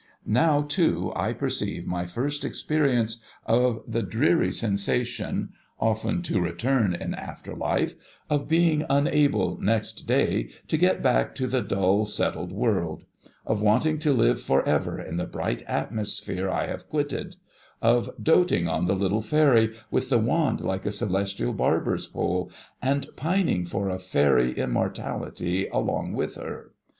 Now, 0.25 0.63
too, 0.63 1.13
I 1.15 1.31
perceive 1.31 1.85
my 1.85 2.07
first 2.07 2.43
experience 2.43 3.23
of 3.45 3.83
the 3.87 4.01
dreary 4.01 4.51
sensation— 4.51 5.49
often 5.79 6.23
to 6.23 6.41
return 6.41 6.95
in 6.95 7.13
after 7.13 7.53
life— 7.55 7.93
of 8.27 8.47
being 8.47 8.83
unable, 8.89 9.61
next 9.61 10.07
day, 10.07 10.49
to 10.69 10.75
get 10.79 11.03
back 11.03 11.35
to 11.35 11.45
the 11.45 11.61
dull, 11.61 12.05
settled 12.07 12.51
world; 12.51 13.05
of 13.45 13.61
wanting 13.61 13.99
to 13.99 14.11
live 14.11 14.41
for 14.41 14.67
ever 14.67 14.99
in 14.99 15.17
the 15.17 15.27
bright 15.27 15.61
atmosphere 15.67 16.49
I 16.49 16.65
have 16.65 16.89
quitted; 16.89 17.35
of 17.79 18.09
doting 18.19 18.67
on 18.67 18.87
the 18.87 18.95
little 18.95 19.21
Fairy, 19.21 19.75
with 19.91 20.09
the 20.09 20.17
wand 20.17 20.61
like 20.61 20.87
a 20.87 20.91
celestial 20.91 21.53
Barber's 21.53 22.07
Pole, 22.07 22.49
and 22.81 23.05
pining 23.15 23.65
for 23.65 23.87
a 23.87 23.99
Fairy 23.99 24.53
immortality 24.57 25.67
along 25.67 26.13
with 26.13 26.37
her. 26.37 26.71